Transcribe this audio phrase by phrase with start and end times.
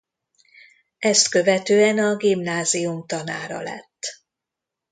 [0.99, 4.23] Ezt követően a gimnázium tanára lett.